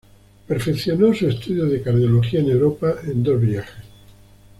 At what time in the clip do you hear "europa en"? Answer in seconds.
2.49-3.21